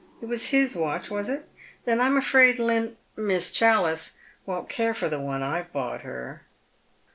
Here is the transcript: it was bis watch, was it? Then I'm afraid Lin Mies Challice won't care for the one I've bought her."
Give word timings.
it 0.19 0.25
was 0.25 0.49
bis 0.49 0.75
watch, 0.75 1.11
was 1.11 1.29
it? 1.29 1.47
Then 1.85 2.01
I'm 2.01 2.17
afraid 2.17 2.57
Lin 2.57 2.97
Mies 3.15 3.53
Challice 3.53 4.17
won't 4.47 4.67
care 4.67 4.95
for 4.95 5.07
the 5.09 5.21
one 5.21 5.43
I've 5.43 5.71
bought 5.71 6.01
her." 6.01 6.41